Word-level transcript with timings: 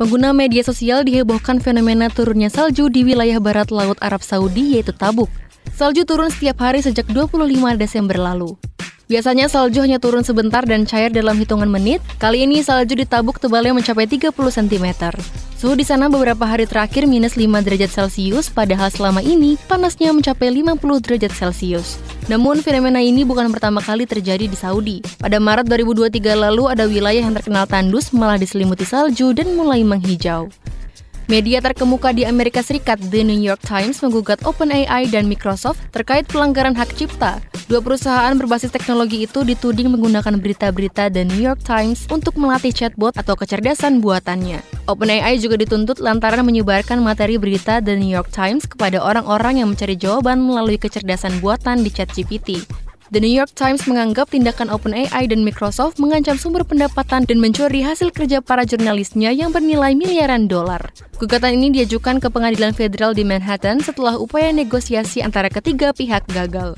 Pengguna 0.00 0.32
media 0.32 0.64
sosial 0.64 1.04
dihebohkan 1.04 1.60
fenomena 1.60 2.08
turunnya 2.08 2.48
salju 2.48 2.88
di 2.88 3.04
wilayah 3.04 3.36
barat 3.44 3.68
Laut 3.68 4.00
Arab 4.00 4.24
Saudi 4.24 4.72
yaitu 4.72 4.96
Tabuk. 4.96 5.28
Salju 5.76 6.08
turun 6.08 6.32
setiap 6.32 6.64
hari 6.64 6.80
sejak 6.80 7.04
25 7.12 7.44
Desember 7.76 8.16
lalu. 8.16 8.56
Biasanya 9.04 9.52
salju 9.52 9.84
hanya 9.84 10.00
turun 10.00 10.24
sebentar 10.24 10.64
dan 10.64 10.88
cair 10.88 11.12
dalam 11.12 11.36
hitungan 11.36 11.68
menit. 11.68 12.00
Kali 12.16 12.48
ini 12.48 12.64
salju 12.64 12.96
di 12.96 13.04
Tabuk 13.04 13.36
tebalnya 13.36 13.76
mencapai 13.76 14.08
30 14.08 14.32
cm. 14.32 14.86
Suhu 15.60 15.76
di 15.76 15.84
sana 15.84 16.08
beberapa 16.08 16.48
hari 16.48 16.64
terakhir 16.64 17.04
minus 17.04 17.36
5 17.36 17.44
derajat 17.60 17.92
Celcius, 17.92 18.48
padahal 18.48 18.88
selama 18.88 19.20
ini 19.20 19.60
panasnya 19.68 20.08
mencapai 20.16 20.48
50 20.48 21.04
derajat 21.04 21.36
Celcius. 21.36 22.00
Namun 22.24 22.64
fenomena 22.64 23.04
ini 23.04 23.20
bukan 23.20 23.52
pertama 23.52 23.84
kali 23.84 24.08
terjadi 24.08 24.48
di 24.48 24.56
Saudi. 24.56 25.04
Pada 25.20 25.36
Maret 25.36 25.68
2023 25.68 26.32
lalu 26.32 26.72
ada 26.72 26.88
wilayah 26.88 27.20
yang 27.20 27.36
terkenal 27.36 27.68
tandus 27.68 28.16
malah 28.16 28.40
diselimuti 28.40 28.88
salju 28.88 29.36
dan 29.36 29.52
mulai 29.52 29.84
menghijau. 29.84 30.48
Media 31.24 31.56
terkemuka 31.60 32.12
di 32.12 32.28
Amerika 32.28 32.60
Serikat, 32.60 33.00
The 33.08 33.24
New 33.24 33.40
York 33.40 33.64
Times, 33.64 34.04
menggugat 34.04 34.44
OpenAI 34.44 35.08
dan 35.08 35.24
Microsoft 35.24 35.80
terkait 35.88 36.28
pelanggaran 36.28 36.76
hak 36.76 36.92
cipta. 36.96 37.40
Dua 37.64 37.80
perusahaan 37.80 38.36
berbasis 38.36 38.68
teknologi 38.68 39.24
itu 39.24 39.40
dituding 39.40 39.88
menggunakan 39.88 40.36
berita-berita 40.36 41.08
The 41.08 41.24
New 41.24 41.40
York 41.40 41.64
Times 41.64 42.04
untuk 42.12 42.36
melatih 42.36 42.76
chatbot 42.76 43.16
atau 43.16 43.40
kecerdasan 43.40 44.04
buatannya. 44.04 44.73
OpenAI 44.84 45.40
juga 45.40 45.56
dituntut 45.56 45.96
lantaran 45.96 46.44
menyebarkan 46.44 47.00
materi 47.00 47.40
berita 47.40 47.80
The 47.80 47.96
New 47.96 48.12
York 48.12 48.28
Times 48.28 48.68
kepada 48.68 49.00
orang-orang 49.00 49.64
yang 49.64 49.72
mencari 49.72 49.96
jawaban 49.96 50.44
melalui 50.44 50.76
kecerdasan 50.76 51.40
buatan 51.40 51.80
di 51.80 51.88
ChatGPT. 51.88 52.60
The 53.08 53.20
New 53.20 53.32
York 53.32 53.56
Times 53.56 53.88
menganggap 53.88 54.36
tindakan 54.36 54.68
OpenAI 54.68 55.24
dan 55.24 55.40
Microsoft 55.40 55.96
mengancam 55.96 56.36
sumber 56.36 56.68
pendapatan 56.68 57.24
dan 57.24 57.40
mencuri 57.40 57.80
hasil 57.80 58.12
kerja 58.12 58.44
para 58.44 58.68
jurnalisnya 58.68 59.32
yang 59.32 59.56
bernilai 59.56 59.96
miliaran 59.96 60.52
dolar. 60.52 60.92
Gugatan 61.16 61.56
ini 61.64 61.80
diajukan 61.80 62.20
ke 62.20 62.28
pengadilan 62.28 62.76
federal 62.76 63.16
di 63.16 63.24
Manhattan 63.24 63.80
setelah 63.80 64.20
upaya 64.20 64.52
negosiasi 64.52 65.24
antara 65.24 65.48
ketiga 65.48 65.96
pihak 65.96 66.28
gagal. 66.28 66.76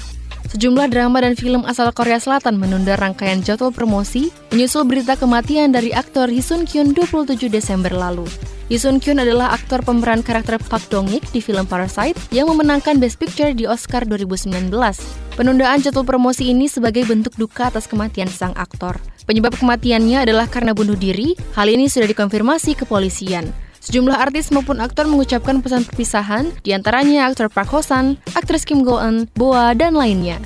Sejumlah 0.56 0.88
drama 0.88 1.20
dan 1.20 1.36
film 1.36 1.68
asal 1.68 1.92
Korea 1.92 2.16
Selatan 2.16 2.56
menunda 2.56 2.96
rangkaian 2.96 3.44
jadwal 3.44 3.68
promosi 3.68 4.32
menyusul 4.48 4.88
berita 4.88 5.12
kematian 5.12 5.68
dari 5.68 5.92
aktor 5.92 6.32
Hee 6.32 6.40
Sun 6.40 6.64
Kyun 6.64 6.96
27 6.96 7.52
Desember 7.52 7.92
lalu. 7.92 8.24
Lee 8.72 8.80
Sun 8.80 8.96
Kyun 8.96 9.20
adalah 9.20 9.52
aktor 9.52 9.84
pemeran 9.84 10.24
karakter 10.24 10.56
Park 10.56 10.88
Dong 10.88 11.12
Ik 11.12 11.28
di 11.28 11.44
film 11.44 11.68
Parasite 11.68 12.16
yang 12.32 12.48
memenangkan 12.48 12.96
Best 12.96 13.20
Picture 13.20 13.52
di 13.52 13.68
Oscar 13.68 14.08
2019. 14.08 14.72
Penundaan 15.36 15.84
jadwal 15.84 16.08
promosi 16.08 16.48
ini 16.48 16.72
sebagai 16.72 17.04
bentuk 17.04 17.36
duka 17.36 17.68
atas 17.68 17.84
kematian 17.84 18.32
sang 18.32 18.56
aktor. 18.56 18.96
Penyebab 19.28 19.52
kematiannya 19.60 20.24
adalah 20.24 20.48
karena 20.48 20.72
bunuh 20.72 20.96
diri. 20.96 21.36
Hal 21.52 21.68
ini 21.68 21.84
sudah 21.92 22.08
dikonfirmasi 22.08 22.80
kepolisian. 22.80 23.65
Sejumlah 23.86 24.18
artis 24.18 24.50
maupun 24.50 24.82
aktor 24.82 25.06
mengucapkan 25.06 25.62
pesan 25.62 25.86
perpisahan, 25.86 26.50
di 26.66 26.74
antaranya 26.74 27.30
aktor 27.30 27.46
Park 27.46 27.70
Ho 27.70 27.78
San, 27.86 28.18
aktris 28.34 28.66
Kim 28.66 28.82
Go 28.82 28.98
Eun, 28.98 29.30
Boa, 29.38 29.78
dan 29.78 29.94
lainnya. 29.94 30.42